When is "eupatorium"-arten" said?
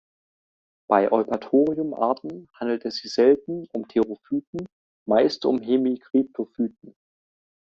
1.11-2.47